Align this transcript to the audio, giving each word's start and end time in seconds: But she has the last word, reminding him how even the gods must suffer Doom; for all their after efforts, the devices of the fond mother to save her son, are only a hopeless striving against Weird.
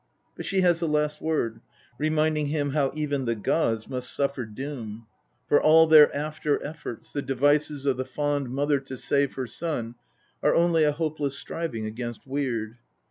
But 0.35 0.45
she 0.45 0.61
has 0.61 0.79
the 0.79 0.87
last 0.87 1.21
word, 1.21 1.61
reminding 1.99 2.47
him 2.47 2.71
how 2.71 2.89
even 2.95 3.25
the 3.25 3.35
gods 3.35 3.87
must 3.87 4.09
suffer 4.11 4.45
Doom; 4.45 5.05
for 5.47 5.61
all 5.61 5.85
their 5.85 6.11
after 6.15 6.59
efforts, 6.65 7.13
the 7.13 7.21
devices 7.21 7.85
of 7.85 7.97
the 7.97 8.03
fond 8.05 8.49
mother 8.49 8.79
to 8.79 8.97
save 8.97 9.35
her 9.35 9.45
son, 9.45 9.93
are 10.41 10.55
only 10.55 10.83
a 10.85 10.91
hopeless 10.91 11.37
striving 11.37 11.85
against 11.85 12.25
Weird. 12.25 12.77